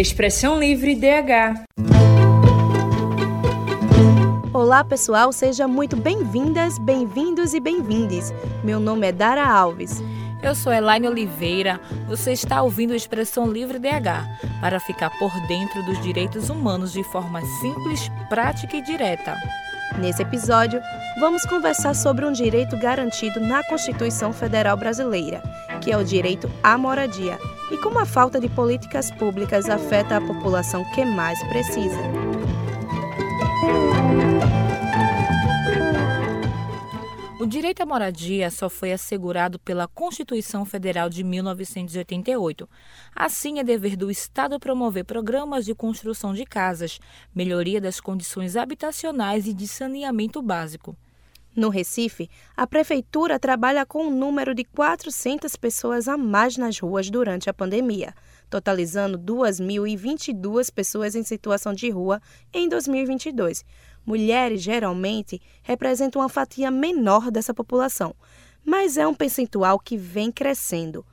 [0.00, 1.66] Expressão Livre DH.
[4.50, 8.32] Olá pessoal, sejam muito bem-vindas, bem-vindos e bem-vindes.
[8.64, 10.02] Meu nome é Dara Alves.
[10.42, 11.78] Eu sou Elaine Oliveira.
[12.08, 14.24] Você está ouvindo Expressão Livre DH
[14.62, 19.36] para ficar por dentro dos direitos humanos de forma simples, prática e direta.
[19.98, 20.80] Nesse episódio,
[21.18, 25.42] vamos conversar sobre um direito garantido na Constituição Federal Brasileira,
[25.80, 27.38] que é o direito à moradia,
[27.70, 32.00] e como a falta de políticas públicas afeta a população que mais precisa.
[37.40, 42.68] O direito à moradia só foi assegurado pela Constituição Federal de 1988.
[43.16, 47.00] Assim, é dever do Estado promover programas de construção de casas,
[47.34, 50.94] melhoria das condições habitacionais e de saneamento básico.
[51.54, 57.10] No Recife, a prefeitura trabalha com um número de 400 pessoas a mais nas ruas
[57.10, 58.14] durante a pandemia,
[58.48, 62.20] totalizando 2.022 pessoas em situação de rua
[62.52, 63.64] em 2022
[64.04, 68.14] mulheres geralmente representam uma fatia menor dessa população,
[68.64, 71.04] mas é um percentual que vem crescendo.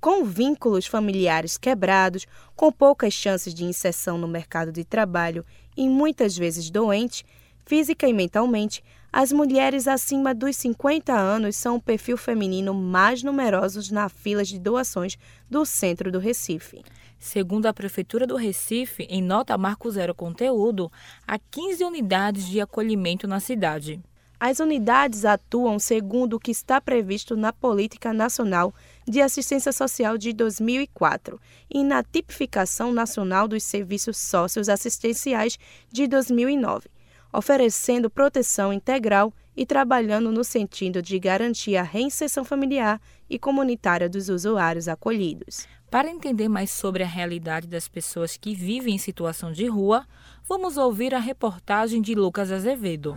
[0.00, 2.26] Com vínculos familiares quebrados,
[2.56, 5.44] com poucas chances de inserção no mercado de trabalho
[5.76, 7.24] e muitas vezes doentes,
[7.64, 8.82] física e mentalmente,
[9.12, 14.58] as mulheres acima dos 50 anos são o perfil feminino mais numerosos na fila de
[14.58, 15.18] doações
[15.50, 16.82] do centro do Recife.
[17.18, 20.90] Segundo a Prefeitura do Recife, em nota Marco Zero Conteúdo,
[21.26, 24.00] há 15 unidades de acolhimento na cidade.
[24.40, 28.74] As unidades atuam segundo o que está previsto na Política Nacional
[29.06, 31.38] de Assistência Social de 2004
[31.70, 35.58] e na Tipificação Nacional dos Serviços Sócios Assistenciais
[35.92, 36.88] de 2009,
[37.32, 44.28] oferecendo proteção integral e trabalhando no sentido de garantir a reinserção familiar e comunitária dos
[44.28, 45.66] usuários acolhidos.
[45.90, 50.06] Para entender mais sobre a realidade das pessoas que vivem em situação de rua,
[50.48, 53.16] vamos ouvir a reportagem de Lucas Azevedo.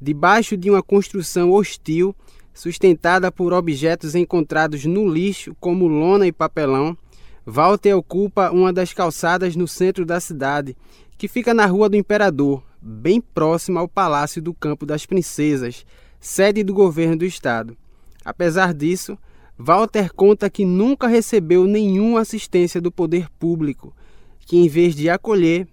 [0.02, 2.16] debaixo de uma construção hostil
[2.54, 6.98] sustentada por objetos encontrados no lixo, como lona e papelão.
[7.46, 10.76] Walter ocupa uma das calçadas no centro da cidade
[11.16, 15.86] que fica na Rua do Imperador, bem próximo ao Palácio do Campo das Princesas,
[16.20, 17.78] sede do governo do estado.
[18.24, 19.16] Apesar disso,
[19.58, 23.94] Walter conta que nunca recebeu nenhuma assistência do poder público,
[24.40, 25.68] que em vez de acolher,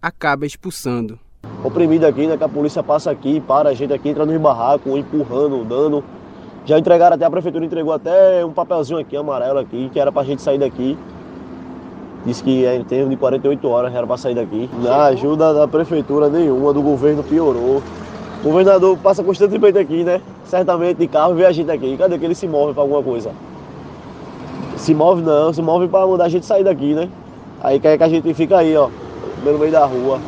[0.00, 1.18] acaba expulsando.
[1.64, 2.36] Oprimido aqui, né?
[2.36, 6.04] Que a polícia passa aqui, para a gente aqui, entra nos barracos, empurrando, dando.
[6.68, 10.22] Já entregaram até, a prefeitura entregou até um papelzinho aqui, amarelo aqui, que era pra
[10.22, 10.98] gente sair daqui.
[12.26, 14.68] Disse que é em termos de 48 horas era para sair daqui.
[14.82, 17.82] Da ajuda da prefeitura nenhuma, do governo piorou.
[18.40, 20.20] O governador passa constantemente aqui, né?
[20.44, 21.96] Certamente de carro vê a gente aqui.
[21.96, 23.32] Cadê que ele se move para alguma coisa?
[24.76, 27.08] Se move não, se move para mandar a gente sair daqui, né?
[27.62, 28.90] Aí quer que a gente fica aí, ó,
[29.42, 30.20] no meio da rua.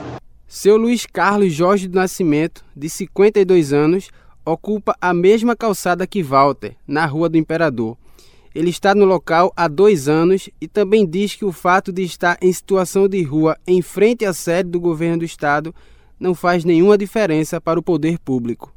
[0.48, 4.08] Seu Luiz Carlos Jorge do Nascimento, de 52 anos,
[4.50, 7.96] ocupa a mesma calçada que Walter, na Rua do Imperador.
[8.54, 12.36] Ele está no local há dois anos e também diz que o fato de estar
[12.42, 15.74] em situação de rua em frente à sede do governo do estado
[16.18, 18.72] não faz nenhuma diferença para o poder público.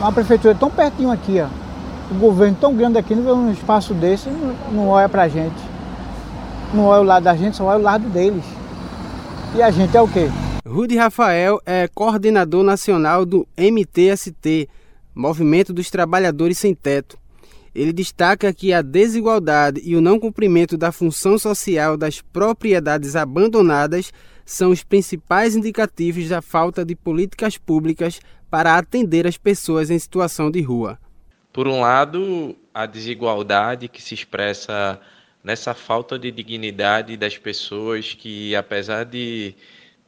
[0.00, 1.48] A prefeitura é tão pertinho aqui, ó.
[2.10, 5.56] o governo tão grande aqui, num espaço desse, não, não olha pra gente.
[6.74, 8.44] Não olha o lado da gente, só olha o lado deles.
[9.56, 10.28] E a gente é o quê?
[10.66, 14.68] Rudy Rafael é coordenador nacional do MTST,
[15.14, 17.18] Movimento dos Trabalhadores Sem Teto.
[17.74, 24.12] Ele destaca que a desigualdade e o não cumprimento da função social das propriedades abandonadas
[24.44, 28.20] são os principais indicativos da falta de políticas públicas
[28.50, 30.98] para atender as pessoas em situação de rua.
[31.52, 35.00] Por um lado, a desigualdade que se expressa
[35.42, 39.54] nessa falta de dignidade das pessoas que, apesar de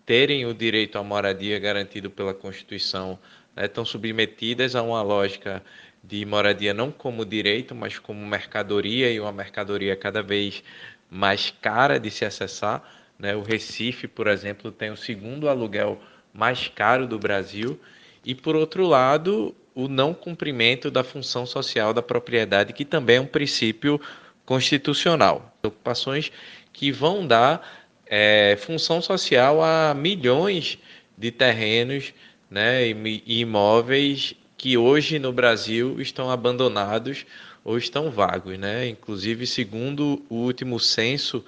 [0.04, 3.18] terem o direito à moradia garantido pela Constituição,
[3.56, 5.62] né, estão submetidas a uma lógica
[6.04, 10.62] de moradia não como direito, mas como mercadoria e uma mercadoria cada vez
[11.10, 12.82] mais cara de se acessar.
[13.18, 13.34] Né?
[13.34, 16.00] O Recife, por exemplo, tem o segundo aluguel
[16.32, 17.80] mais caro do Brasil.
[18.24, 23.20] E, por outro lado, o não cumprimento da função social da propriedade, que também é
[23.20, 24.00] um princípio
[24.44, 25.56] constitucional.
[25.62, 26.30] Ocupações
[26.72, 27.66] que vão dar
[28.06, 30.78] é, função social a milhões
[31.18, 32.12] de terrenos
[32.50, 37.26] né, e imóveis que hoje no Brasil estão abandonados
[37.64, 38.58] ou estão vagos.
[38.58, 38.88] Né?
[38.88, 41.44] Inclusive, segundo o último censo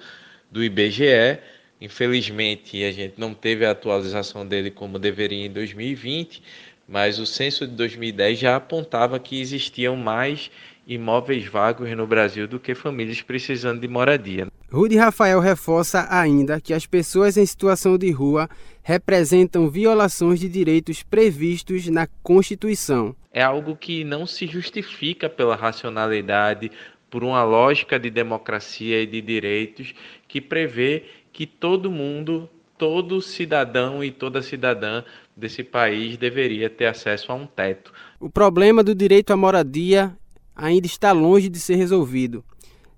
[0.51, 1.39] do IBGE,
[1.79, 6.43] infelizmente a gente não teve a atualização dele como deveria em 2020,
[6.87, 10.49] mas o censo de 2010 já apontava que existiam mais
[10.87, 14.47] imóveis vagos no Brasil do que famílias precisando de moradia.
[14.71, 18.49] Rudy Rafael reforça ainda que as pessoas em situação de rua
[18.89, 23.15] representam violações de direitos previstos na Constituição.
[23.31, 26.71] É algo que não se justifica pela racionalidade,
[27.07, 29.93] por uma lógica de democracia e de direitos
[30.27, 32.49] que prevê que todo mundo,
[32.79, 35.03] todo cidadão e toda cidadã
[35.37, 37.93] desse país deveria ter acesso a um teto.
[38.19, 40.17] O problema do direito à moradia
[40.55, 42.43] ainda está longe de ser resolvido.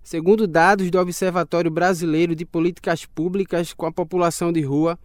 [0.01, 4.97] Segundo dados do Observatório Brasileiro de Políticas Públicas com a População de Rua,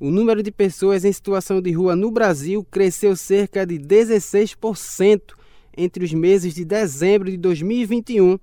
[0.00, 5.34] o número de pessoas em situação de rua no Brasil cresceu cerca de 16%
[5.76, 8.38] entre os meses de dezembro de 2021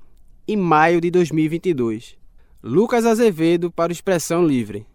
[0.48, 2.16] e maio de 2022.
[2.62, 4.86] Lucas Azevedo para o Expressão Livre.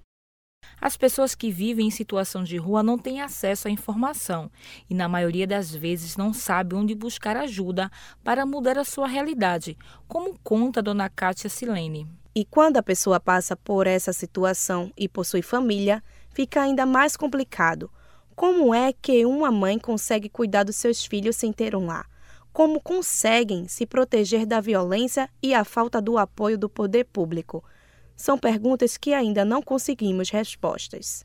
[0.80, 4.50] As pessoas que vivem em situação de rua não têm acesso à informação
[4.88, 7.90] e, na maioria das vezes, não sabem onde buscar ajuda
[8.22, 9.76] para mudar a sua realidade,
[10.06, 12.06] como conta a dona Kátia Silene.
[12.34, 17.90] E quando a pessoa passa por essa situação e possui família, fica ainda mais complicado.
[18.34, 22.06] Como é que uma mãe consegue cuidar dos seus filhos sem ter um lar?
[22.52, 27.62] Como conseguem se proteger da violência e a falta do apoio do poder público?
[28.16, 31.24] São perguntas que ainda não conseguimos respostas.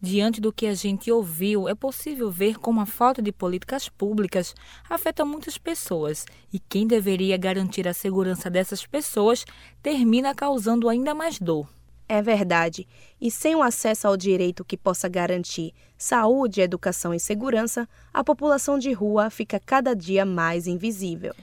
[0.00, 4.54] Diante do que a gente ouviu, é possível ver como a falta de políticas públicas
[4.88, 9.44] afeta muitas pessoas e quem deveria garantir a segurança dessas pessoas
[9.82, 11.68] termina causando ainda mais dor.
[12.08, 12.88] É verdade,
[13.20, 18.78] e sem o acesso ao direito que possa garantir saúde, educação e segurança, a população
[18.78, 21.34] de rua fica cada dia mais invisível.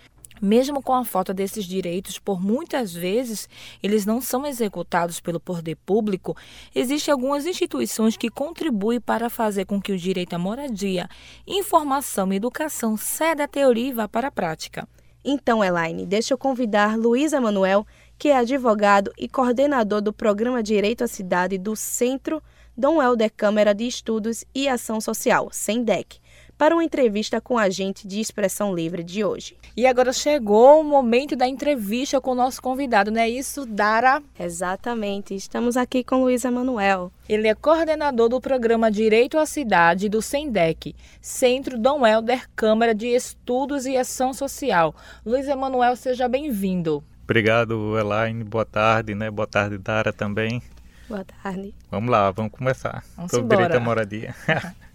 [0.41, 3.47] Mesmo com a falta desses direitos, por muitas vezes
[3.81, 6.35] eles não são executados pelo poder público,
[6.73, 11.07] existem algumas instituições que contribuem para fazer com que o direito à moradia,
[11.47, 14.88] informação e educação saia da teoria e vá para a prática.
[15.27, 21.03] Então, Elaine, deixa eu convidar Luísa Manuel, que é advogado e coordenador do programa Direito
[21.03, 22.41] à Cidade do Centro
[22.77, 26.19] Dom Helder Câmara de Estudos e Ação Social, SENDEC
[26.57, 29.57] para uma entrevista com a gente de Expressão Livre de hoje.
[29.75, 34.22] E agora chegou o momento da entrevista com o nosso convidado, não é isso, Dara?
[34.39, 35.36] Exatamente.
[35.36, 37.12] Estamos aqui com Luiz Emanuel.
[37.27, 43.07] Ele é coordenador do programa Direito à Cidade do SENDEC, Centro Dom Helder Câmara de
[43.07, 44.95] Estudos e Ação Social.
[45.25, 47.03] Luiz Emanuel, seja bem-vindo.
[47.25, 48.44] Obrigado, Elaine.
[48.44, 49.29] Boa tarde, né?
[49.29, 50.62] Boa tarde, Dara, também.
[51.10, 51.74] Boa tarde.
[51.91, 53.03] Vamos lá, vamos começar.
[53.17, 53.63] Vamos Sobre embora.
[53.63, 54.36] direito à moradia.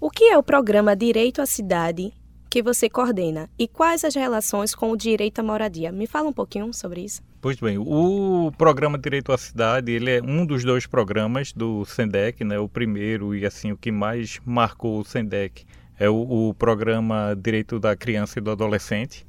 [0.00, 2.12] O que é o programa Direito à Cidade
[2.48, 5.90] que você coordena e quais as relações com o direito à moradia?
[5.90, 7.20] Me fala um pouquinho sobre isso.
[7.40, 12.44] Pois bem, o programa Direito à Cidade, ele é um dos dois programas do SENDEC,
[12.44, 12.60] né?
[12.60, 15.66] O primeiro e assim o que mais marcou o SENDEC
[15.98, 19.26] é o, o programa Direito da Criança e do Adolescente.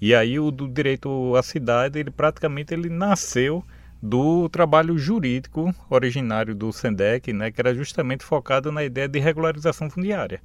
[0.00, 3.64] E aí o do Direito à Cidade, ele praticamente ele nasceu
[4.02, 9.88] do trabalho jurídico originário do SENDEC, né, que era justamente focado na ideia de regularização
[9.88, 10.40] fundiária.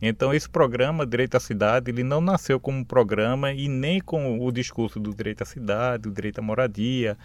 [0.00, 4.50] Então esse programa Direito à Cidade, ele não nasceu como programa e nem com o
[4.50, 7.18] discurso do direito à cidade, do direito à moradia,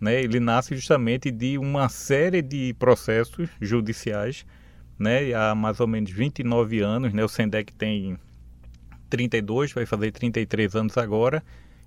[0.00, 0.22] né?
[0.22, 4.46] Ele nasce justamente de uma série de processos judiciais,
[4.96, 5.34] né?
[5.34, 7.24] Há mais ou menos 29 anos, né?
[7.24, 8.16] O SENDEC tem
[9.10, 11.42] 32, vai fazer 33 anos agora,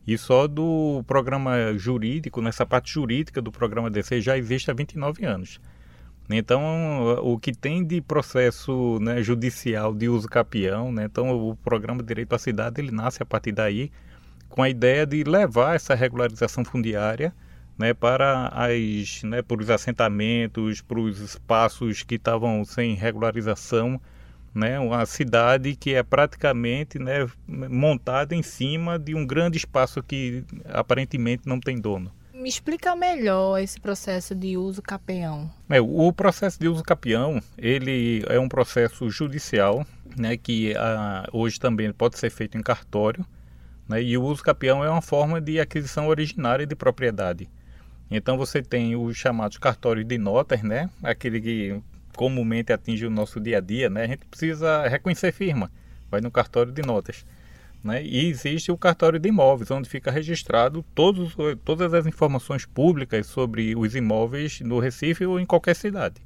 [0.06, 5.26] e só do programa jurídico, nessa parte jurídica do programa DC já existe há 29
[5.26, 5.60] anos.
[6.30, 12.02] Então, o que tem de processo né, judicial de uso capião, né, então o programa
[12.02, 13.92] Direito à Cidade ele nasce a partir daí
[14.50, 17.34] com a ideia de levar essa regularização fundiária
[17.78, 24.00] né, para as, né, para os assentamentos, para os espaços que estavam sem regularização,
[24.54, 30.44] né, uma cidade que é praticamente né, montada em cima de um grande espaço que
[30.66, 32.12] aparentemente não tem dono.
[32.34, 35.50] Me explica melhor esse processo de uso capião.
[35.70, 39.86] É, o processo de uso capião, ele é um processo judicial,
[40.18, 43.26] né, que ah, hoje também pode ser feito em cartório,
[43.88, 47.50] né, e o uso capião é uma forma de aquisição originária de propriedade.
[48.12, 51.82] Então você tem os chamados cartórios de notas, né, aquele que
[52.16, 55.72] comumente atinge o nosso dia a dia, né, a gente precisa reconhecer firma,
[56.10, 57.26] vai no cartório de notas.
[57.84, 58.04] Né?
[58.04, 63.76] E existe o cartório de imóveis, onde fica registrado todos, todas as informações públicas sobre
[63.76, 66.22] os imóveis no Recife ou em qualquer cidade.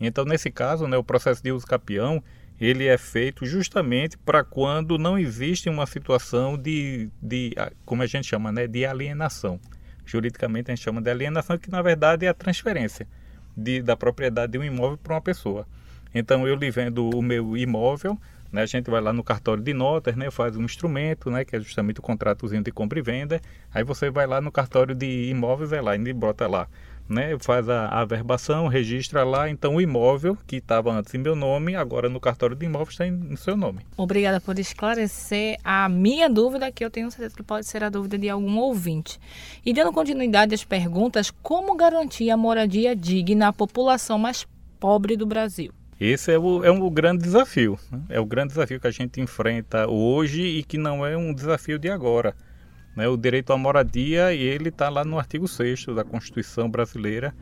[0.00, 2.22] Então, nesse caso, né, o processo de uso capião
[2.60, 8.26] ele é feito justamente para quando não existe uma situação de, de, como a gente
[8.26, 9.60] chama, né, de alienação.
[10.04, 13.06] Juridicamente a gente chama de alienação, que na verdade é a transferência
[13.58, 15.66] de, da propriedade de um imóvel para uma pessoa.
[16.14, 18.16] Então eu lhe vendo o meu imóvel,
[18.50, 18.62] né?
[18.62, 20.30] A gente vai lá no cartório de notas, né?
[20.30, 21.44] faz um instrumento, né?
[21.44, 23.40] que é justamente o contratozinho de compra e venda.
[23.72, 26.66] Aí você vai lá no cartório de imóveis, vai lá e bota lá.
[27.08, 27.36] Né?
[27.40, 29.48] Faz a averbação, registra lá.
[29.48, 33.06] Então o imóvel que estava antes em meu nome, agora no cartório de imóveis está
[33.06, 33.80] em, em seu nome.
[33.96, 38.18] Obrigada por esclarecer a minha dúvida, que eu tenho certeza que pode ser a dúvida
[38.18, 39.18] de algum ouvinte.
[39.64, 44.46] E dando continuidade às perguntas, como garantir a moradia digna à população mais
[44.78, 45.72] pobre do Brasil?
[46.00, 47.78] Esse é o, é um grande desafio.
[47.90, 48.00] Né?
[48.10, 51.78] É o grande desafio que a gente enfrenta hoje e que não é um desafio
[51.78, 52.34] de agora.
[52.96, 53.08] Né?
[53.08, 57.34] O direito à moradia, ele está lá no artigo 6 da Constituição brasileira,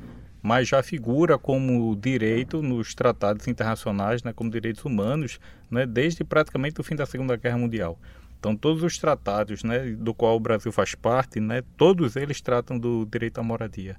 [0.42, 6.80] mas já figura como direito nos tratados internacionais, né, como direitos humanos, né, desde praticamente
[6.80, 7.98] o fim da Segunda Guerra Mundial.
[8.38, 12.78] Então, todos os tratados né, do qual o Brasil faz parte, né, todos eles tratam
[12.78, 13.96] do direito à moradia.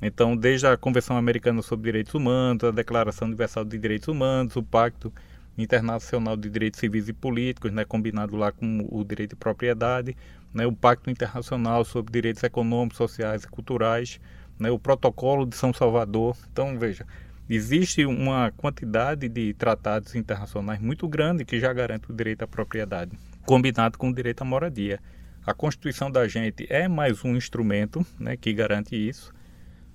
[0.00, 4.62] Então, desde a Convenção Americana sobre Direitos Humanos, a Declaração Universal de Direitos Humanos, o
[4.62, 5.12] Pacto
[5.58, 10.16] Internacional de Direitos Civis e Políticos, né, combinado lá com o direito de propriedade,
[10.52, 14.20] né, o Pacto Internacional sobre Direitos Econômicos, Sociais e Culturais,
[14.58, 16.36] né, o Protocolo de São Salvador.
[16.52, 17.06] Então, veja,
[17.48, 23.18] existe uma quantidade de tratados internacionais muito grande que já garante o direito à propriedade,
[23.46, 25.00] combinado com o direito à moradia.
[25.44, 29.32] A Constituição da gente é mais um instrumento né, que garante isso.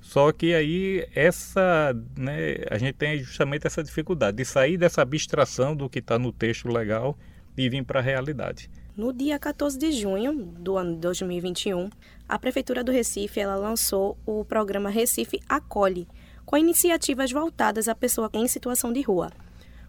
[0.02, 5.76] Só que aí essa, né, a gente tem justamente essa dificuldade de sair dessa abstração
[5.76, 7.18] do que está no texto legal
[7.58, 8.70] e vir para a realidade.
[8.96, 11.90] No dia 14 de junho do ano 2021,
[12.30, 16.08] a Prefeitura do Recife ela lançou o programa Recife Acolhe,
[16.46, 19.34] com iniciativas voltadas a pessoas em situação de rua.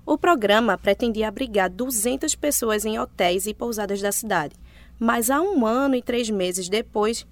[0.04, 4.56] O programa pretendia abrigar 200 pessoas em hotéis e pousadas da cidade,
[4.98, 7.24] mas há um ano e três meses depois,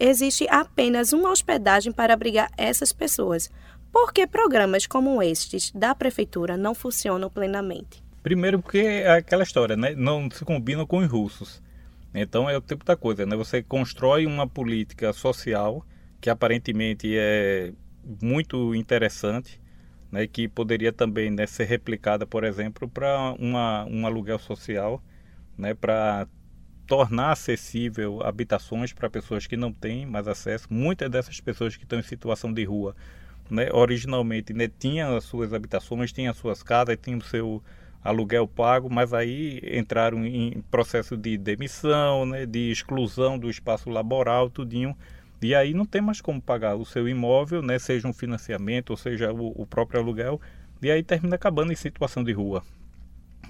[0.00, 3.50] existe apenas uma hospedagem para abrigar essas pessoas.
[3.92, 8.05] Por que programas como estes da prefeitura não funcionam plenamente?
[8.26, 9.94] Primeiro porque é aquela história, né?
[9.94, 11.62] Não se combina com os russos.
[12.12, 13.36] Então é o tipo da coisa, né?
[13.36, 15.86] Você constrói uma política social
[16.20, 17.72] que aparentemente é
[18.20, 19.62] muito interessante,
[20.10, 20.26] né?
[20.26, 25.00] Que poderia também né, ser replicada, por exemplo, para um aluguel social,
[25.56, 25.72] né?
[25.72, 26.26] Para
[26.84, 30.66] tornar acessível habitações para pessoas que não têm mais acesso.
[30.68, 32.96] Muitas dessas pessoas que estão em situação de rua,
[33.48, 37.62] né, originalmente né, tinham as suas habitações, tinham as suas casas, tinham o seu
[38.06, 44.48] aluguel pago, mas aí entraram em processo de demissão, né, de exclusão do espaço laboral,
[44.48, 44.96] tudinho.
[45.42, 48.96] E aí não tem mais como pagar o seu imóvel, né, seja um financiamento, ou
[48.96, 50.40] seja o, o próprio aluguel,
[50.80, 52.62] e aí termina acabando em situação de rua.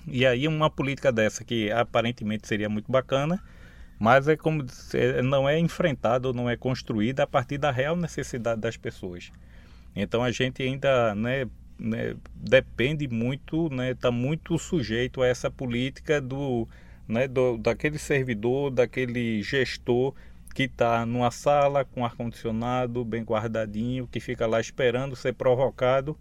[0.06, 3.42] E aí uma política dessa que aparentemente seria muito bacana,
[3.98, 4.64] mas é como
[5.24, 9.30] não é enfrentada ou não é construída a partir da real necessidade das pessoas.
[9.94, 11.46] Então a gente ainda né,
[11.78, 16.68] né, depende muito, está né, tá muito sujeito a essa política do,
[17.06, 20.14] né, do daquele servidor, daquele gestor
[20.54, 26.16] que está numa sala com ar condicionado bem guardadinho, que fica lá esperando ser provocado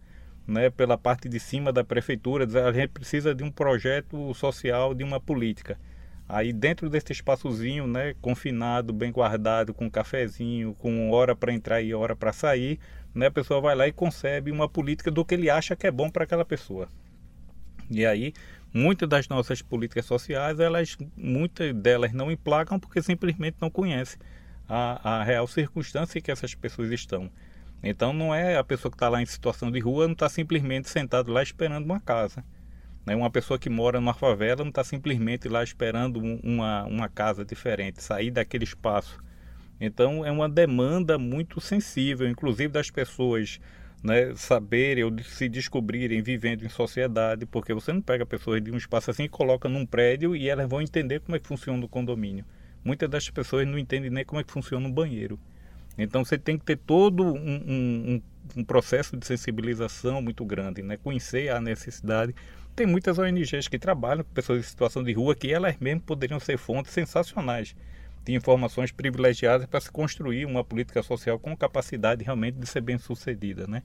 [0.47, 4.93] né, pela parte de cima da prefeitura, dizer, a gente precisa de um projeto social,
[4.93, 5.79] de uma política.
[6.27, 11.93] Aí dentro desse espaçozinho, né, confinado, bem guardado, com cafezinho, com hora para entrar e
[11.93, 12.79] hora para sair,
[13.15, 15.91] né, a pessoa vai lá e concebe uma política do que ele acha que é
[15.91, 16.89] bom para aquela pessoa.
[17.89, 18.33] E aí,
[18.73, 24.19] muitas das nossas políticas sociais, elas, muitas delas não emplacam porque simplesmente não conhecem
[24.67, 27.31] a, a real circunstância em que essas pessoas estão.
[27.81, 30.89] Então não é a pessoa que está lá em situação de rua, não está simplesmente
[30.89, 32.43] sentado lá esperando uma casa.
[33.05, 33.15] Né?
[33.15, 38.01] Uma pessoa que mora numa favela não está simplesmente lá esperando uma, uma casa diferente,
[38.01, 39.23] sair daquele espaço.
[39.79, 43.59] Então é uma demanda muito sensível, inclusive das pessoas
[44.03, 48.77] né, saberem ou se descobrirem vivendo em sociedade, porque você não pega pessoas de um
[48.77, 51.89] espaço assim e coloca num prédio e elas vão entender como é que funciona o
[51.89, 52.45] condomínio.
[52.83, 55.39] Muitas das pessoas não entendem nem como é que funciona um banheiro.
[55.97, 58.21] Então você tem que ter todo um, um,
[58.57, 60.97] um processo de sensibilização muito grande, né?
[60.97, 62.35] conhecer a necessidade.
[62.75, 66.39] Tem muitas ONGs que trabalham com pessoas em situação de rua que elas mesmas poderiam
[66.39, 67.75] ser fontes sensacionais
[68.25, 72.97] de informações privilegiadas para se construir uma política social com capacidade realmente de ser bem
[72.97, 73.67] sucedida.
[73.67, 73.83] Né?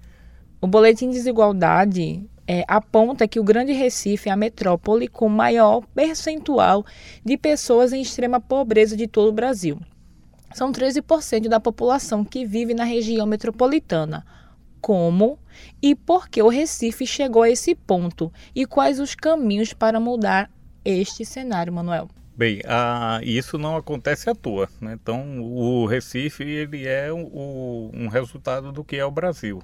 [0.60, 5.82] O Boletim de Desigualdade é, aponta que o Grande Recife é a metrópole com maior
[5.94, 6.84] percentual
[7.24, 9.78] de pessoas em extrema pobreza de todo o Brasil.
[10.52, 14.26] São 13% da população que vive na região metropolitana.
[14.80, 15.38] Como
[15.82, 20.50] e por que o Recife chegou a esse ponto e quais os caminhos para mudar
[20.84, 22.08] este cenário, Manuel?
[22.40, 24.66] Bem, a, isso não acontece à toa.
[24.80, 24.94] Né?
[24.94, 29.62] Então, o Recife ele é o, um resultado do que é o Brasil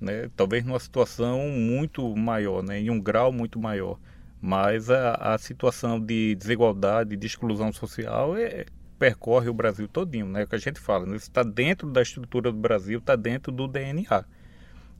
[0.00, 0.28] né?
[0.36, 2.80] talvez numa situação muito maior, né?
[2.80, 3.98] em um grau muito maior.
[4.40, 8.66] Mas a, a situação de desigualdade, de exclusão social é,
[8.98, 10.42] percorre o Brasil todinho, né?
[10.42, 11.16] É o que a gente fala, né?
[11.16, 14.24] está dentro da estrutura do Brasil, está dentro do DNA.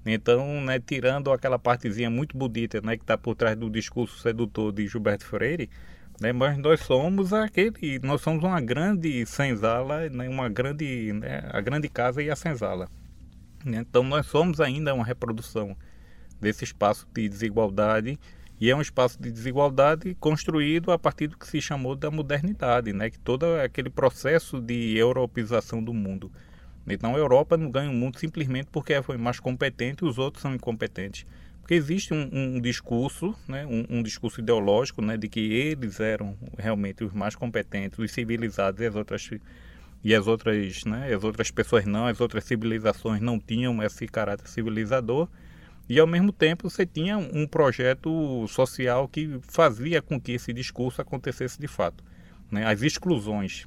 [0.07, 4.73] Então, né, tirando aquela partezinha muito bonita, né, que está por trás do discurso sedutor
[4.73, 5.69] de Gilberto Freire,
[6.21, 11.61] né, mas nós somos aquele, nós somos uma grande senzala, né, uma grande, né, a
[11.61, 12.89] grande casa e a senzala.
[13.65, 13.79] Né?
[13.79, 15.77] Então nós somos ainda uma reprodução
[16.41, 18.19] desse espaço de desigualdade
[18.59, 22.93] e é um espaço de desigualdade construído a partir do que se chamou da modernidade,
[22.93, 23.11] né?
[23.11, 26.33] que todo aquele processo de europeização do mundo.
[26.87, 30.41] Então a Europa não ganha o mundo simplesmente porque foi mais competente e os outros
[30.41, 31.27] são incompetentes.
[31.67, 33.67] Porque existe um, um discurso, né?
[33.67, 35.17] Um, um, discurso ideológico né?
[35.17, 39.29] de que eles eram realmente os mais competentes, os civilizados e as outras
[40.05, 44.47] e as outras, né, as outras pessoas não, as outras civilizações não tinham esse caráter
[44.47, 45.29] civilizador.
[45.89, 51.03] E ao mesmo tempo você tinha um projeto social que fazia com que esse discurso
[51.03, 52.05] acontecesse de fato,
[52.49, 53.67] né, as exclusões.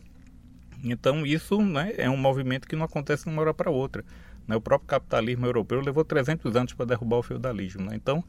[0.86, 4.06] Então isso né, é um movimento que não acontece de uma hora para outra.
[4.50, 4.56] Né?
[4.56, 7.86] O próprio capitalismo europeu levou 300 anos para derrubar o feudalismo.
[7.86, 7.96] Né?
[7.96, 8.24] Então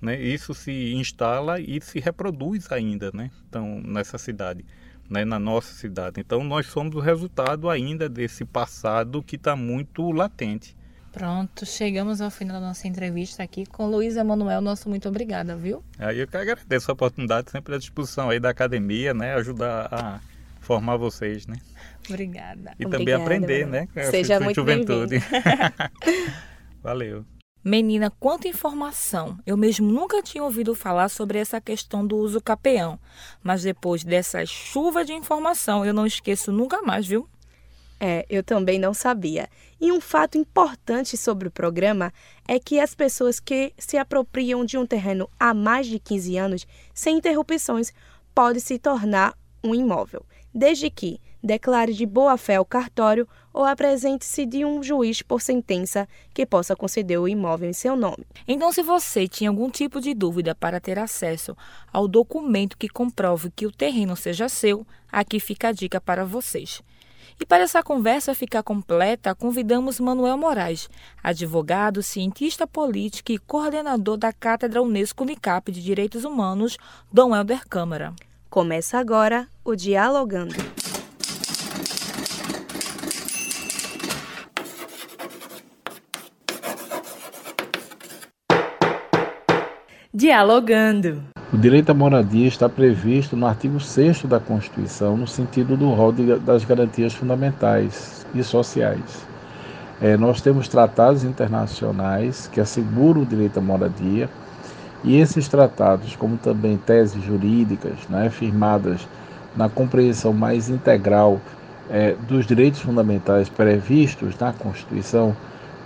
[0.00, 3.30] né, isso se instala e se reproduz ainda né?
[3.48, 4.64] então, nessa cidade
[5.10, 6.20] né, na nossa cidade.
[6.20, 10.76] Então nós somos o resultado ainda desse passado que está muito latente.
[11.12, 14.60] Pronto, chegamos ao final da nossa entrevista aqui com Luiz Emanuel.
[14.60, 15.84] Nosso muito obrigada, viu?
[15.98, 19.34] Aí eu que agradeço a oportunidade, sempre à disposição aí da academia, né?
[19.34, 20.20] Ajudar a
[20.64, 21.56] formar vocês, né?
[22.08, 22.74] Obrigada.
[22.78, 23.88] E Obrigada, também aprender, né?
[24.10, 25.16] Seja muito juventude.
[26.82, 27.24] Valeu.
[27.62, 29.38] Menina, quanta informação!
[29.46, 33.00] Eu mesmo nunca tinha ouvido falar sobre essa questão do uso capeão.
[33.42, 37.26] Mas depois dessa chuva de informação, eu não esqueço nunca mais, viu?
[37.98, 39.48] É, eu também não sabia.
[39.80, 42.12] E um fato importante sobre o programa
[42.46, 46.66] é que as pessoas que se apropriam de um terreno há mais de 15 anos,
[46.92, 47.94] sem interrupções,
[48.34, 54.64] podem se tornar um imóvel, desde que declare de boa-fé o cartório ou apresente-se de
[54.64, 58.26] um juiz por sentença que possa conceder o imóvel em seu nome.
[58.48, 61.54] Então, se você tinha algum tipo de dúvida para ter acesso
[61.92, 66.82] ao documento que comprove que o terreno seja seu, aqui fica a dica para vocês.
[67.38, 70.88] E para essa conversa ficar completa, convidamos Manuel Moraes,
[71.22, 76.78] advogado, cientista político e coordenador da Cátedra Unesco Unicap de Direitos Humanos,
[77.12, 78.14] Dom Helder Câmara.
[78.50, 80.54] Começa agora o Dialogando.
[90.12, 91.24] Dialogando.
[91.52, 96.12] O direito à moradia está previsto no artigo 6 da Constituição, no sentido do rol
[96.12, 99.26] das garantias fundamentais e sociais.
[100.00, 104.28] É, nós temos tratados internacionais que asseguram o direito à moradia,
[105.04, 109.06] e esses tratados, como também teses jurídicas né, firmadas
[109.54, 111.40] na compreensão mais integral
[111.90, 115.36] é, dos direitos fundamentais previstos na Constituição,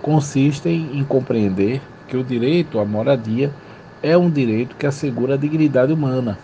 [0.00, 3.52] consistem em compreender que o direito à moradia
[4.02, 6.38] é um direito que assegura a dignidade humana.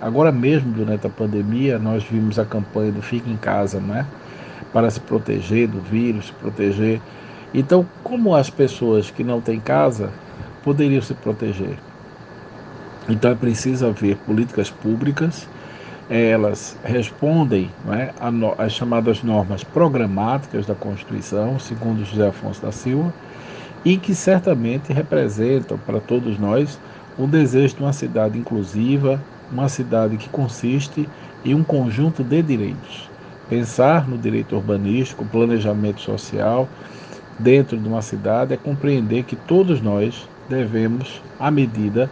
[0.00, 4.06] Agora mesmo, durante a pandemia, nós vimos a campanha do Fique em Casa, né?
[4.72, 7.00] Para se proteger do vírus, se proteger.
[7.54, 10.10] Então, como as pessoas que não têm casa
[10.62, 11.76] poderiam se proteger?
[13.10, 15.48] Então é preciso haver políticas públicas,
[16.08, 18.10] elas respondem é,
[18.56, 23.12] às chamadas normas programáticas da Constituição, segundo José Afonso da Silva,
[23.84, 26.78] e que certamente representam para todos nós
[27.18, 29.20] o desejo de uma cidade inclusiva,
[29.50, 31.08] uma cidade que consiste
[31.44, 33.10] em um conjunto de direitos.
[33.48, 36.68] Pensar no direito urbanístico, planejamento social
[37.40, 42.08] dentro de uma cidade é compreender que todos nós devemos, à medida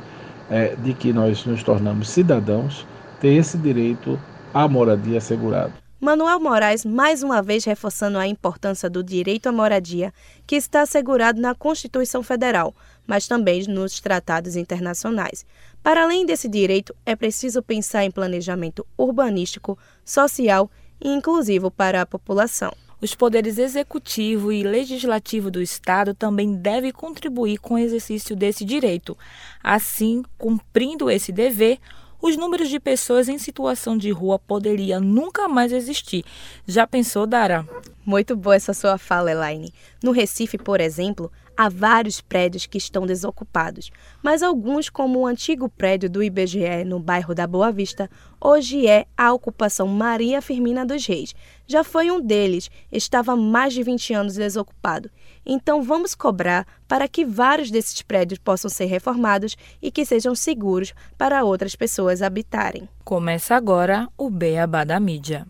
[0.50, 2.86] é, de que nós nos tornamos cidadãos,
[3.20, 4.18] ter esse direito
[4.52, 5.72] à moradia assegurado.
[6.00, 10.14] Manuel Moraes, mais uma vez reforçando a importância do direito à moradia,
[10.46, 12.72] que está assegurado na Constituição Federal,
[13.04, 15.44] mas também nos tratados internacionais.
[15.82, 22.06] Para além desse direito, é preciso pensar em planejamento urbanístico, social e inclusivo para a
[22.06, 22.72] população.
[23.00, 29.16] Os poderes executivo e legislativo do Estado também devem contribuir com o exercício desse direito.
[29.62, 31.78] Assim, cumprindo esse dever,
[32.20, 36.24] os números de pessoas em situação de rua poderia nunca mais existir.
[36.66, 37.64] Já pensou, Dara?
[38.04, 39.72] Muito boa essa sua fala, Elaine.
[40.02, 43.90] No Recife, por exemplo, há vários prédios que estão desocupados,
[44.22, 48.08] mas alguns, como o antigo prédio do IBGE no bairro da Boa Vista,
[48.40, 51.34] hoje é a ocupação Maria Firmina dos Reis.
[51.66, 55.10] Já foi um deles, estava há mais de 20 anos desocupado.
[55.44, 60.94] Então vamos cobrar para que vários desses prédios possam ser reformados e que sejam seguros
[61.16, 62.88] para outras pessoas habitarem.
[63.04, 65.44] Começa agora o Beabá da Mídia.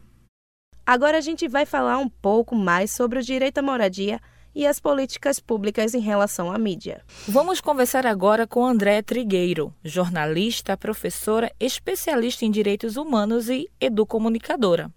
[0.87, 4.19] Agora a gente vai falar um pouco mais sobre o direito à moradia
[4.59, 7.01] e as políticas públicas em relação à mídia.
[7.29, 14.91] Vamos conversar agora com André Trigueiro, jornalista, professora, especialista em direitos humanos e educomunicadora.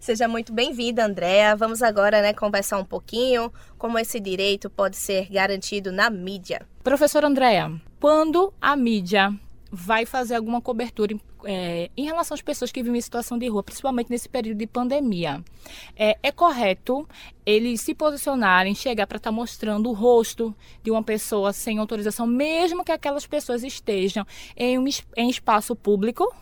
[0.00, 1.54] Seja muito bem-vinda, Andréa.
[1.54, 6.62] Vamos agora né, conversar um pouquinho como esse direito pode ser garantido na mídia.
[6.82, 9.38] Professora Andréa, quando a mídia
[9.74, 13.62] vai fazer alguma cobertura é, em relação às pessoas que vivem em situação de rua,
[13.62, 15.42] principalmente nesse período de pandemia.
[15.96, 17.06] É, é correto
[17.44, 22.26] eles se posicionarem, chegar para estar tá mostrando o rosto de uma pessoa sem autorização,
[22.26, 24.24] mesmo que aquelas pessoas estejam
[24.56, 24.84] em um
[25.16, 26.32] em espaço público?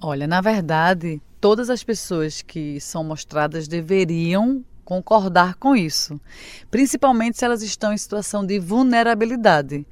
[0.00, 6.20] Olha, na verdade, todas as pessoas que são mostradas deveriam concordar com isso,
[6.68, 9.86] principalmente se elas estão em situação de vulnerabilidade.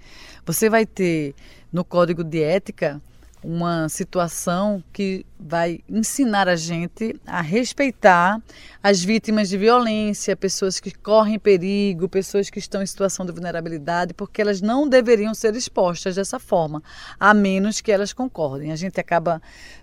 [0.45, 1.37] Você vai ter
[1.73, 3.01] no código de ética
[3.43, 8.43] uma situação que vai ensinar a gente a respeitar
[8.83, 14.13] as vítimas de violência, pessoas que correm perigo, pessoas que estão em situação de vulnerabilidade,
[14.13, 16.83] porque elas não deveriam ser expostas dessa forma,
[17.19, 18.73] a menos que elas concordem.
[18.73, 19.41] A gente acaba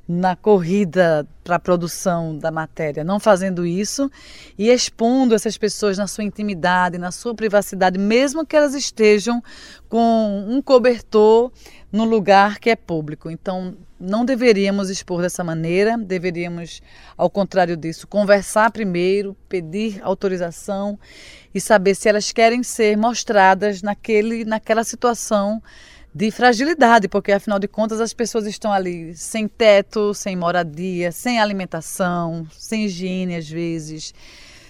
[0.07, 4.11] na corrida para a produção da matéria não fazendo isso
[4.57, 9.41] e expondo essas pessoas na sua intimidade, na sua privacidade, mesmo que elas estejam
[9.89, 11.51] com um cobertor
[11.91, 13.29] no lugar que é público.
[13.29, 16.81] Então, não deveríamos expor dessa maneira, deveríamos,
[17.17, 20.99] ao contrário disso, conversar primeiro, pedir autorização
[21.53, 25.61] e saber se elas querem ser mostradas naquele, naquela situação
[26.13, 31.39] de fragilidade, porque afinal de contas as pessoas estão ali sem teto, sem moradia, sem
[31.39, 34.13] alimentação, sem higiene às vezes,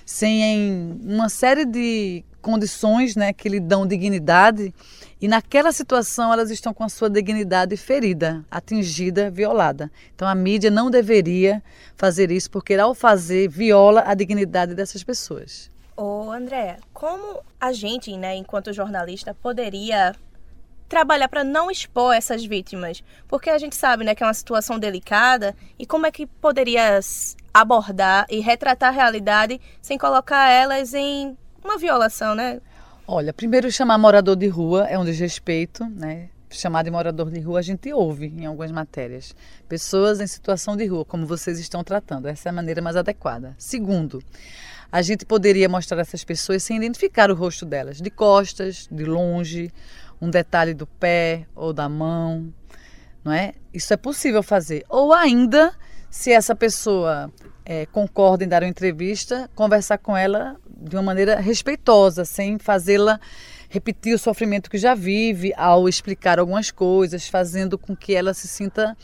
[0.06, 4.72] sem uma série de condições né, que lhe dão dignidade
[5.20, 9.92] e naquela situação elas estão com a sua dignidade ferida, atingida, violada.
[10.14, 11.64] Então a mídia não deveria
[11.96, 15.72] fazer isso porque ao fazer viola a dignidade dessas pessoas.
[15.98, 20.14] Ô André, como a gente, né, enquanto jornalista, poderia
[20.88, 23.04] trabalhar para não expor essas vítimas?
[23.28, 27.00] Porque a gente sabe, né, que é uma situação delicada e como é que poderia
[27.54, 32.62] abordar e retratar a realidade sem colocar elas em uma violação, né?
[33.08, 36.30] Olha, primeiro chamar morador de rua é um desrespeito, né?
[36.50, 39.36] Chamar de morador de rua a gente ouve em algumas matérias.
[39.68, 43.56] Pessoas em situação de rua, como vocês estão tratando, essa é a maneira mais adequada.
[43.58, 44.24] Segundo,
[44.92, 49.72] a gente poderia mostrar essas pessoas sem identificar o rosto delas, de costas, de longe,
[50.22, 52.54] um detalhe do pé ou da mão,
[53.24, 53.54] não é?
[53.74, 54.86] Isso é possível fazer.
[54.90, 55.74] Ou ainda,
[56.10, 57.32] se essa pessoa
[57.66, 63.20] é, concorda em dar uma entrevista, conversar com ela de uma maneira respeitosa, sem fazê-la
[63.70, 68.48] repetir o sofrimento que já vive ao explicar algumas coisas, fazendo com que ela se
[68.48, 68.96] sinta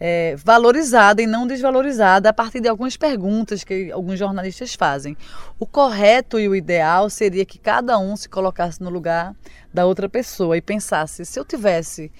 [0.00, 5.16] é, valorizada e não desvalorizada a partir de algumas perguntas que alguns jornalistas fazem.
[5.58, 9.34] O correto e o ideal seria que cada um se colocasse no lugar
[9.72, 12.10] da outra pessoa e pensasse: se eu tivesse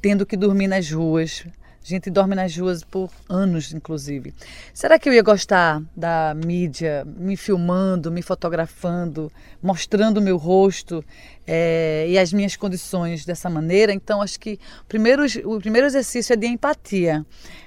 [0.00, 1.44] tendo que dormir nas ruas,
[1.86, 4.34] a gente dorme nas ruas por anos, inclusive.
[4.74, 9.30] Será que eu ia gostar da mídia me filmando, me fotografando,
[9.62, 11.04] mostrando meu rosto
[11.46, 13.92] é, e as minhas condições dessa maneira.
[13.92, 17.24] Então, acho que o primeiro, o primeiro exercício é de empatia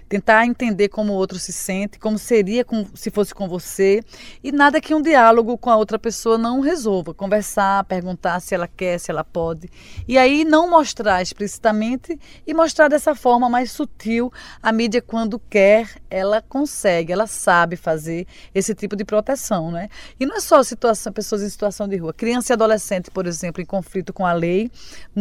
[0.09, 4.01] tentar entender como o outro se sente, como seria com, se fosse com você,
[4.43, 7.13] e nada que um diálogo com a outra pessoa não resolva.
[7.13, 9.69] Conversar, perguntar se ela quer, se ela pode.
[10.07, 14.33] E aí não mostrar explicitamente e mostrar dessa forma mais sutil.
[14.63, 19.71] A mídia, quando quer, ela consegue, ela sabe fazer esse tipo de proteção.
[19.71, 19.89] Né?
[20.19, 22.13] E não é só situação, pessoas em situação de rua.
[22.13, 24.71] Criança e adolescente, por exemplo, em conflito com a lei,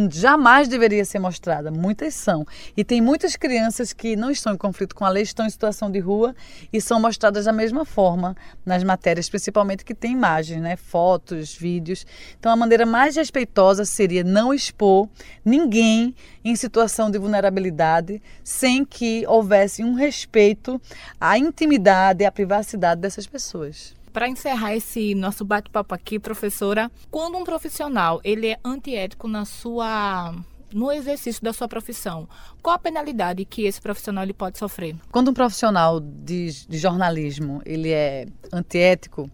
[0.09, 1.69] jamais deveria ser mostrada.
[1.69, 2.45] Muitas são.
[2.75, 5.91] E tem muitas crianças que não estão em conflito com a lei estão em situação
[5.91, 6.35] de rua
[6.73, 8.35] e são mostradas da mesma forma
[8.65, 10.75] nas matérias, principalmente que tem imagens, né?
[10.75, 12.05] fotos, vídeos.
[12.39, 15.07] Então, a maneira mais respeitosa seria não expor
[15.45, 20.81] ninguém em situação de vulnerabilidade sem que houvesse um respeito
[21.21, 23.98] à intimidade e à privacidade dessas pessoas.
[24.11, 30.33] Para encerrar esse nosso bate-papo aqui, professora, quando um profissional ele é antiético na sua
[30.71, 32.29] no exercício da sua profissão,
[32.61, 34.95] qual a penalidade que esse profissional ele pode sofrer?
[35.11, 39.29] Quando um profissional de, de jornalismo ele é antiético,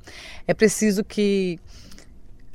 [0.47, 1.59] é preciso que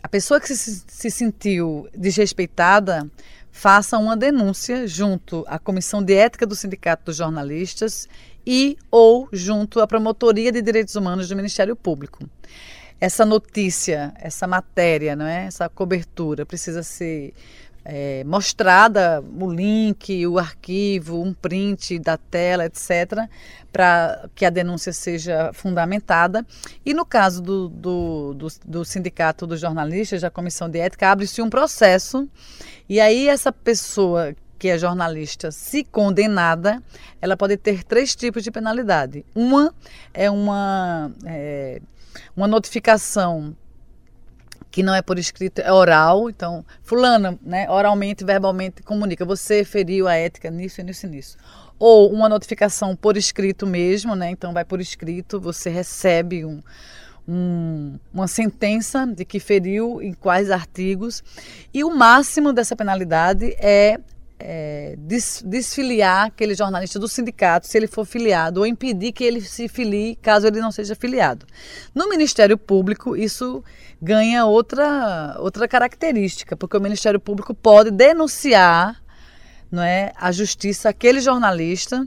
[0.03, 3.07] a pessoa que se, se sentiu desrespeitada
[3.53, 8.09] faça uma denúncia junto à Comissão de Ética do Sindicato dos Jornalistas
[8.53, 12.29] e ou junto à Promotoria de Direitos Humanos do Ministério Público.
[13.01, 15.45] Essa notícia, essa matéria, não é?
[15.47, 17.33] essa cobertura precisa ser
[17.85, 23.29] é, mostrada o link, o arquivo, um print da tela, etc.,
[23.71, 26.45] para que a denúncia seja fundamentada.
[26.85, 31.41] E no caso do, do, do, do Sindicato dos Jornalistas, da Comissão de Ética, abre-se
[31.41, 32.29] um processo
[32.89, 36.83] e aí essa pessoa que é jornalista, se condenada,
[37.18, 39.25] ela pode ter três tipos de penalidade.
[39.35, 39.75] Uma
[40.12, 41.81] é uma, é,
[42.37, 43.57] uma notificação
[44.70, 46.29] que não é por escrito, é oral.
[46.29, 51.38] Então, fulana, né, oralmente, verbalmente comunica, você feriu a ética nisso, nisso e nisso.
[51.79, 54.31] Ou uma notificação por escrito mesmo, né?
[54.31, 56.62] Então vai por escrito, você recebe um,
[57.27, 61.25] um, uma sentença de que feriu em quais artigos.
[61.73, 63.99] E o máximo dessa penalidade é
[64.40, 69.40] é, des, desfiliar aquele jornalista do sindicato, se ele for filiado, ou impedir que ele
[69.40, 71.46] se filie caso ele não seja filiado.
[71.94, 73.62] No Ministério Público, isso
[74.00, 79.00] ganha outra, outra característica, porque o Ministério Público pode denunciar
[79.70, 82.05] não é, a justiça aquele jornalista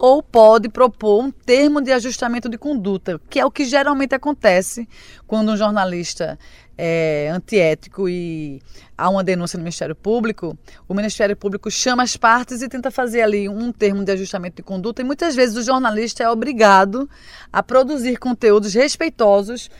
[0.00, 4.88] ou pode propor um termo de ajustamento de conduta, que é o que geralmente acontece
[5.26, 6.38] quando um jornalista
[6.78, 8.62] é antiético e
[8.96, 10.58] há uma denúncia no Ministério Público,
[10.88, 14.62] o Ministério Público chama as partes e tenta fazer ali um termo de ajustamento de
[14.62, 17.06] conduta e muitas vezes o jornalista é obrigado
[17.52, 19.70] a produzir conteúdos respeitosos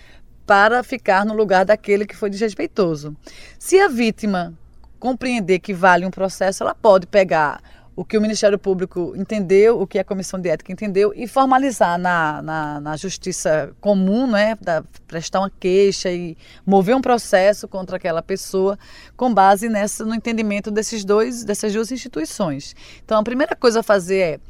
[0.45, 3.17] para ficar no lugar daquele que foi desrespeitoso.
[3.59, 4.53] Se a vítima
[4.99, 7.63] compreender que vale um processo, ela pode pegar
[7.97, 11.99] o que o Ministério Público entendeu, o que a Comissão de Ética entendeu e formalizar
[11.99, 17.97] na, na, na justiça comum, né, da, prestar uma queixa e mover um processo contra
[17.97, 18.79] aquela pessoa
[19.17, 22.75] com base nessa, no entendimento desses dois, dessas duas instituições.
[23.05, 24.41] Então, a primeira coisa a fazer é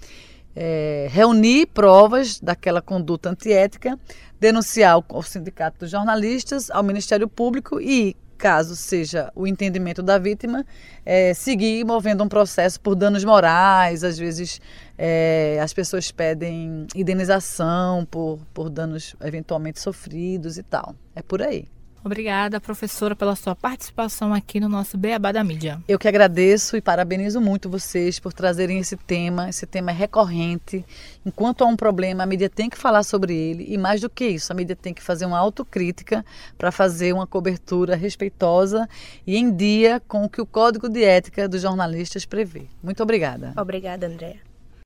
[0.55, 3.99] é, reunir provas daquela conduta antiética,
[4.39, 10.65] denunciar ao, Sindicato dos Jornalistas, ao Ministério Público e, caso seja o entendimento da vítima,
[11.05, 14.03] é, seguir movendo um processo por danos morais.
[14.03, 14.61] Às vezes
[14.97, 20.95] é, as pessoas pedem indenização por, por danos eventualmente sofridos e tal.
[21.15, 21.69] É por aí.
[22.03, 25.83] Obrigada, professora, pela sua participação aqui no nosso Beabá da Mídia.
[25.87, 29.51] Eu que agradeço e parabenizo muito vocês por trazerem esse tema.
[29.51, 30.83] Esse tema é recorrente.
[31.27, 33.67] Enquanto há um problema, a mídia tem que falar sobre ele.
[33.69, 36.25] E mais do que isso, a mídia tem que fazer uma autocrítica
[36.57, 38.89] para fazer uma cobertura respeitosa
[39.27, 42.63] e em dia com o que o Código de Ética dos Jornalistas prevê.
[42.83, 43.53] Muito obrigada.
[43.59, 44.39] Obrigada, Andréa.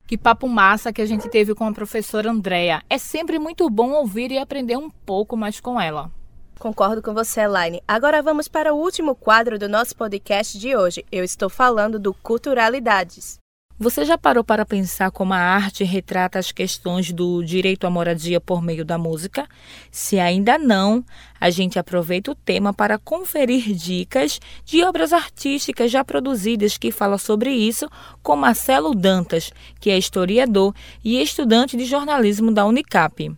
[0.05, 2.83] Que papo massa que a gente teve com a professora Andréa.
[2.89, 6.11] É sempre muito bom ouvir e aprender um pouco mais com ela.
[6.59, 7.81] Concordo com você, Elaine.
[7.87, 11.05] Agora vamos para o último quadro do nosso podcast de hoje.
[11.11, 13.37] Eu estou falando do Culturalidades.
[13.77, 18.39] Você já parou para pensar como a arte retrata as questões do direito à moradia
[18.39, 19.45] por meio da música?
[19.91, 21.03] Se ainda não,
[21.41, 27.17] a gente aproveita o tema para conferir dicas de obras artísticas já produzidas que falam
[27.17, 27.89] sobre isso
[28.23, 33.29] com Marcelo Dantas, que é historiador e estudante de jornalismo da Unicap.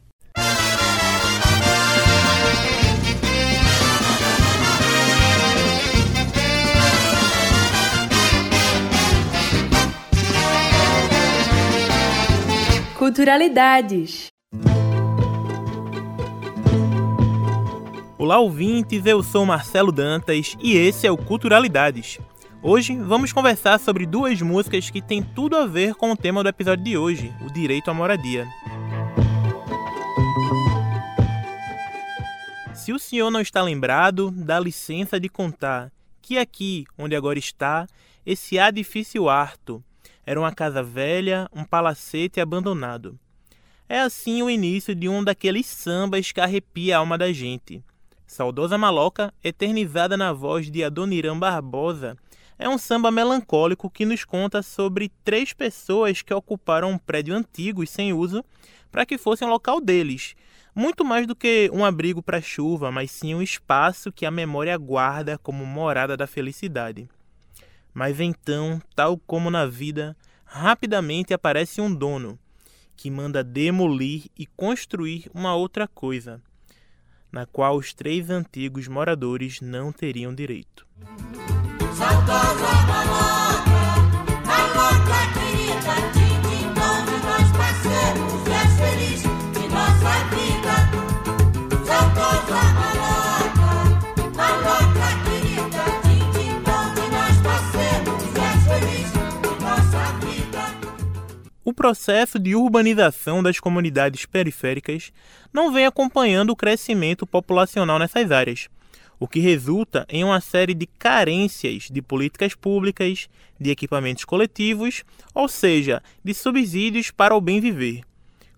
[13.08, 14.28] Culturalidades.
[18.18, 22.20] Olá, ouvintes, eu sou Marcelo Dantas e esse é o Culturalidades.
[22.62, 26.50] Hoje vamos conversar sobre duas músicas que têm tudo a ver com o tema do
[26.50, 28.46] episódio de hoje, o direito à moradia.
[32.74, 37.88] Se o senhor não está lembrado, dá licença de contar que aqui, onde agora está,
[38.26, 39.82] esse edifício harto
[40.28, 43.18] era uma casa velha, um palacete abandonado.
[43.88, 47.82] É assim o início de um daqueles sambas que arrepia a alma da gente.
[48.26, 52.18] Saudosa Maloca, eternizada na voz de Adoniran Barbosa,
[52.60, 57.82] é um samba melancólico que nos conta sobre três pessoas que ocuparam um prédio antigo
[57.82, 58.44] e sem uso
[58.92, 60.36] para que fosse um local deles.
[60.76, 64.78] Muito mais do que um abrigo para chuva, mas sim um espaço que a memória
[64.78, 67.08] guarda como morada da felicidade.
[67.98, 72.38] Mas então, tal como na vida, rapidamente aparece um dono
[72.96, 76.40] que manda demolir e construir uma outra coisa
[77.32, 80.86] na qual os três antigos moradores não teriam direito.
[101.68, 105.12] O processo de urbanização das comunidades periféricas
[105.52, 108.70] não vem acompanhando o crescimento populacional nessas áreas,
[109.20, 113.28] o que resulta em uma série de carências de políticas públicas,
[113.60, 115.04] de equipamentos coletivos,
[115.36, 118.00] ou seja, de subsídios para o bem viver.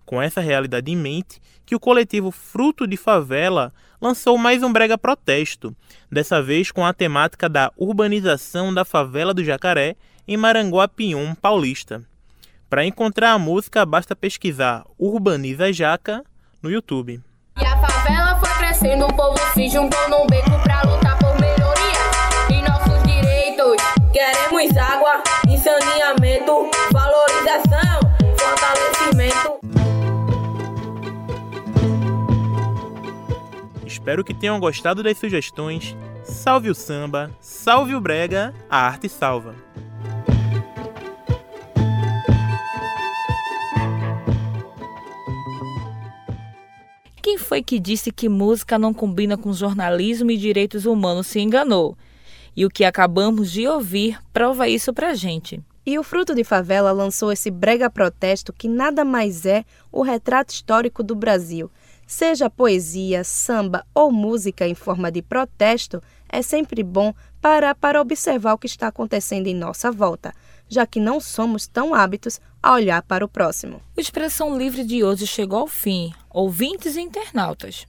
[0.06, 4.96] Com essa realidade em mente, que o coletivo Fruto de Favela lançou mais um brega
[4.96, 5.74] protesto,
[6.08, 9.96] dessa vez com a temática da urbanização da favela do Jacaré
[10.28, 12.08] em Maranguapium, Paulista.
[12.70, 16.22] Para encontrar a música, basta pesquisar Urbaniza Jaca
[16.62, 17.20] no YouTube.
[17.60, 21.98] E a favela foi crescendo, o povo se juntou num beco pra lutar por melhoria
[22.48, 23.76] e nossos direitos.
[24.12, 25.20] Queremos água
[25.58, 28.00] saneamento, valorização,
[28.38, 29.60] fortalecimento.
[33.84, 35.96] Espero que tenham gostado das sugestões.
[36.22, 39.56] Salve o samba, salve o brega, a arte salva.
[47.30, 51.96] Quem foi que disse que música não combina com jornalismo e direitos humanos se enganou?
[52.56, 55.62] E o que acabamos de ouvir prova isso pra gente.
[55.86, 60.50] E o Fruto de Favela lançou esse brega protesto que nada mais é o retrato
[60.50, 61.70] histórico do Brasil.
[62.04, 68.54] Seja poesia, samba ou música em forma de protesto, é sempre bom parar para observar
[68.54, 70.32] o que está acontecendo em nossa volta
[70.70, 73.82] já que não somos tão hábitos a olhar para o próximo.
[73.96, 76.14] O Expressão Livre de hoje chegou ao fim.
[76.30, 77.86] Ouvintes e internautas.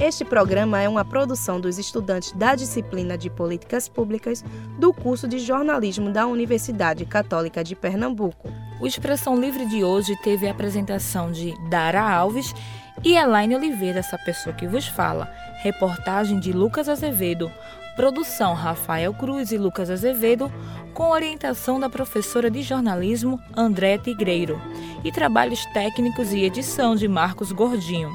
[0.00, 4.44] Este programa é uma produção dos estudantes da disciplina de Políticas Públicas
[4.78, 8.52] do curso de jornalismo da Universidade Católica de Pernambuco.
[8.80, 12.54] O Expressão Livre de hoje teve a apresentação de Dara Alves
[13.02, 15.32] e Elaine Oliveira, essa pessoa que vos fala.
[15.64, 17.50] Reportagem de Lucas Azevedo.
[17.96, 20.52] Produção Rafael Cruz e Lucas Azevedo,
[20.92, 24.60] com orientação da professora de jornalismo André Tigreiro,
[25.02, 28.10] e trabalhos técnicos e edição de Marcos Gordinho.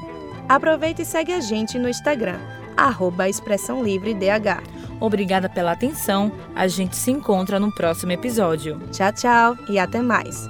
[0.48, 2.38] Aproveite e segue a gente no Instagram,
[2.76, 4.62] arroba Expressão Livre DH.
[5.00, 8.78] Obrigada pela atenção, a gente se encontra no próximo episódio.
[8.92, 10.48] Tchau, tchau e até mais.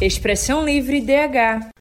[0.00, 1.72] Expressão Livre DH.